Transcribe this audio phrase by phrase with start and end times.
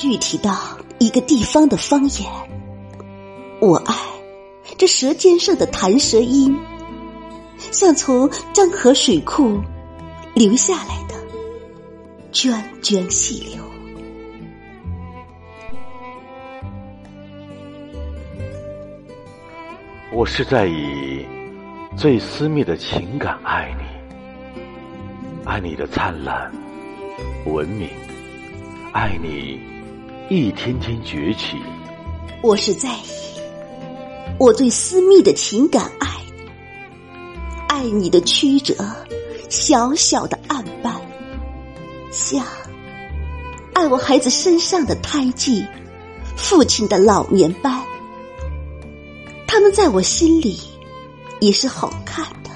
[0.00, 0.56] 具体到
[0.98, 2.26] 一个地方的方言。
[3.60, 3.94] 我爱
[4.78, 6.58] 这舌尖上的弹舌音，
[7.70, 9.60] 像从漳河水库
[10.34, 11.14] 流下来的
[12.32, 13.62] 涓涓细流。
[20.14, 21.26] 我是在以
[21.94, 24.64] 最私密的情感爱你，
[25.44, 26.50] 爱你的灿烂、
[27.44, 27.86] 文明，
[28.92, 29.60] 爱你
[30.30, 31.56] 一天天崛起。
[32.40, 33.40] 我是在意
[34.38, 36.08] 我最私密的情感爱，
[37.68, 38.76] 爱你的曲折，
[39.48, 40.94] 小小的暗斑，
[42.12, 42.46] 像
[43.74, 45.66] 爱我孩子身上的胎记，
[46.36, 47.82] 父亲的老年斑。
[49.48, 50.60] 他们在我心里
[51.40, 52.50] 也是好看的。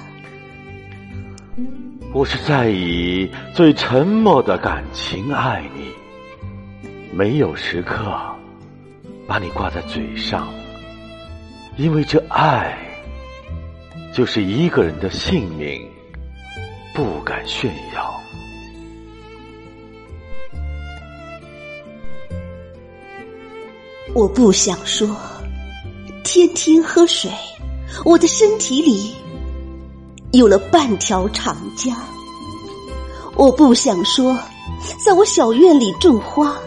[2.13, 5.91] 我是在以最沉默的感情爱你，
[7.17, 8.13] 没有时刻
[9.25, 10.53] 把你挂在嘴上，
[11.77, 12.77] 因为这爱
[14.13, 15.81] 就是一个人的性命，
[16.93, 18.21] 不敢炫耀。
[24.13, 25.15] 我不想说。
[26.21, 27.31] 天天喝水，
[28.03, 29.15] 我的身体里
[30.33, 31.95] 有了半条长江。
[33.37, 34.37] 我不想说，
[35.05, 36.57] 在我小院里种花，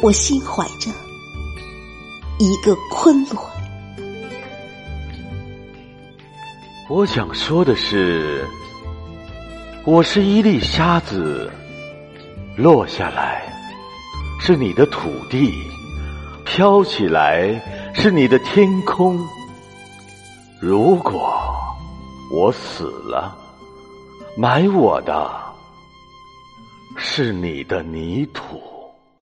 [0.00, 0.90] 我心怀着
[2.38, 3.36] 一个昆仑。
[6.88, 8.46] 我想说的是，
[9.84, 11.50] 我是一粒沙子，
[12.56, 13.42] 落下来
[14.40, 15.52] 是你的土地，
[16.44, 17.60] 飘起来。
[17.94, 19.18] 是你的天空。
[20.60, 21.36] 如果
[22.30, 23.36] 我死了，
[24.36, 25.28] 埋我的
[26.96, 28.77] 是你的泥土。